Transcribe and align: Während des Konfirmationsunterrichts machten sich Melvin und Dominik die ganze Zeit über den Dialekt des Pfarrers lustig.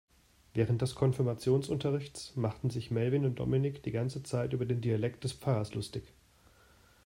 Während 0.55 0.81
des 0.81 0.95
Konfirmationsunterrichts 0.95 2.35
machten 2.35 2.71
sich 2.71 2.89
Melvin 2.89 3.23
und 3.23 3.35
Dominik 3.35 3.83
die 3.83 3.91
ganze 3.91 4.23
Zeit 4.23 4.51
über 4.51 4.65
den 4.65 4.81
Dialekt 4.81 5.23
des 5.23 5.33
Pfarrers 5.33 5.75
lustig. 5.75 6.11